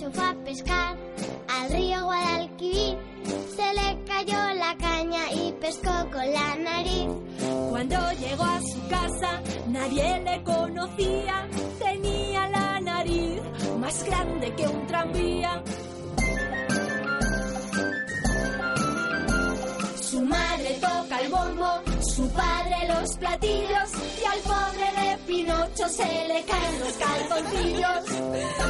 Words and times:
Fue 0.00 0.24
a 0.24 0.34
pescar 0.46 0.96
al 1.46 1.70
río 1.70 2.04
Guadalquivir. 2.04 2.96
Se 3.54 3.74
le 3.74 4.02
cayó 4.06 4.54
la 4.54 4.74
caña 4.78 5.30
y 5.30 5.52
pescó 5.60 5.92
con 6.10 6.32
la 6.32 6.56
nariz. 6.56 7.10
Cuando 7.68 7.96
llegó 8.12 8.44
a 8.44 8.60
su 8.62 8.88
casa, 8.88 9.42
nadie 9.68 10.20
le 10.20 10.42
conocía. 10.42 11.46
Tenía 11.78 12.48
la 12.48 12.80
nariz 12.80 13.42
más 13.78 14.02
grande 14.04 14.54
que 14.54 14.66
un 14.66 14.86
tranvía. 14.86 15.62
Su 20.00 20.22
madre 20.22 20.78
toca 20.80 21.20
el 21.20 21.30
bombo, 21.30 21.82
su 22.00 22.26
padre 22.30 22.76
los 22.88 23.16
platillos 23.18 23.90
y 24.18 24.24
al 24.24 24.40
pobre 24.40 25.02
de 25.02 25.16
Pinocho 25.26 25.88
se 25.90 26.06
le 26.26 26.42
caen 26.44 26.80
los 26.80 26.92
calzoncillos. 26.94 28.69